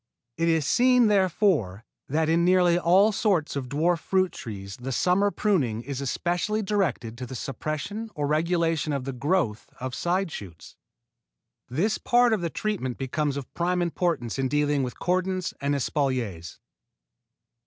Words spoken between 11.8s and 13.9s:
part of the treatment becomes of prime